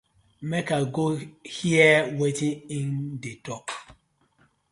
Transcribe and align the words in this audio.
Mak 0.49 0.67
I 0.79 0.83
go 0.95 1.05
heaar 1.55 2.01
wetin 2.17 2.55
im 2.77 2.91
dey 3.21 3.37
tok. 3.45 3.67